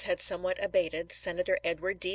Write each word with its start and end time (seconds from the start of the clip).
had 0.05 0.19
somewhat 0.19 0.57
abated, 0.65 1.11
Senator 1.11 1.59
Edward 1.63 1.99
D. 1.99 2.09